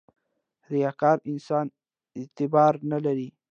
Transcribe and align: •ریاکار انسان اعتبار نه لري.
•ریاکار 0.73 1.17
انسان 1.31 1.65
اعتبار 2.19 2.73
نه 2.91 2.97
لري. 3.05 3.29